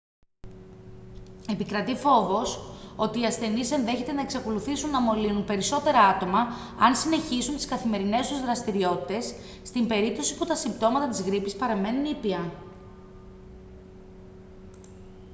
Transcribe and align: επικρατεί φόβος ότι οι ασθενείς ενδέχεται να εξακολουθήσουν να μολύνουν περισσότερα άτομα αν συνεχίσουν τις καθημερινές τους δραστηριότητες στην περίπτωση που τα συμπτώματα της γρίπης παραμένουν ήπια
επικρατεί 1.47 1.95
φόβος 1.95 2.59
ότι 2.95 3.19
οι 3.19 3.25
ασθενείς 3.25 3.71
ενδέχεται 3.71 4.11
να 4.11 4.21
εξακολουθήσουν 4.21 4.89
να 4.89 5.01
μολύνουν 5.01 5.45
περισσότερα 5.45 5.99
άτομα 5.99 6.47
αν 6.79 6.95
συνεχίσουν 6.95 7.55
τις 7.55 7.65
καθημερινές 7.65 8.27
τους 8.27 8.41
δραστηριότητες 8.41 9.33
στην 9.63 9.87
περίπτωση 9.87 10.37
που 10.37 10.45
τα 10.45 10.55
συμπτώματα 10.55 11.07
της 11.09 11.21
γρίπης 11.21 11.55
παραμένουν 11.55 12.05
ήπια 12.05 12.51